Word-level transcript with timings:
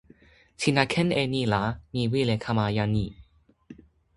sina 0.61 0.83
ken 0.91 1.09
e 1.21 1.23
ni 1.33 1.41
la 1.53 1.61
mi 1.91 2.03
wile 2.11 2.35
kama 2.43 2.65
jan 2.75 2.89
ni. 2.95 3.05